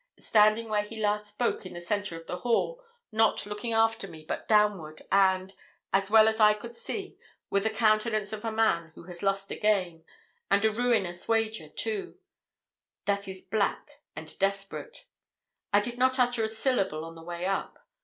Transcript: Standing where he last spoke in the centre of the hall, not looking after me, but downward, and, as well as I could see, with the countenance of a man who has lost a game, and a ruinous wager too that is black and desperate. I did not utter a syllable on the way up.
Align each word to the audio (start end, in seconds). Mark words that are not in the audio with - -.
Standing 0.17 0.67
where 0.69 0.81
he 0.81 0.95
last 0.99 1.27
spoke 1.31 1.63
in 1.63 1.73
the 1.73 1.79
centre 1.79 2.19
of 2.19 2.25
the 2.25 2.37
hall, 2.37 2.83
not 3.11 3.45
looking 3.45 3.71
after 3.71 4.07
me, 4.07 4.25
but 4.25 4.47
downward, 4.47 5.03
and, 5.11 5.53
as 5.93 6.09
well 6.09 6.27
as 6.27 6.39
I 6.39 6.55
could 6.55 6.73
see, 6.73 7.19
with 7.51 7.65
the 7.65 7.69
countenance 7.69 8.33
of 8.33 8.43
a 8.43 8.51
man 8.51 8.93
who 8.95 9.03
has 9.03 9.21
lost 9.21 9.51
a 9.51 9.59
game, 9.59 10.03
and 10.49 10.65
a 10.65 10.71
ruinous 10.71 11.27
wager 11.27 11.69
too 11.69 12.17
that 13.05 13.27
is 13.27 13.43
black 13.43 14.01
and 14.15 14.39
desperate. 14.39 15.05
I 15.71 15.79
did 15.81 15.99
not 15.99 16.17
utter 16.17 16.43
a 16.43 16.47
syllable 16.47 17.05
on 17.05 17.13
the 17.13 17.21
way 17.21 17.45
up. 17.45 17.77